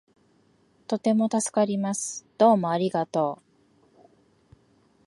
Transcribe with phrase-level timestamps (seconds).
[0.87, 2.25] とても助かります。
[2.39, 3.37] どうもありがと
[3.99, 4.57] う